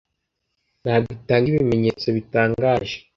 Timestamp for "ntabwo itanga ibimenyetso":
0.83-2.07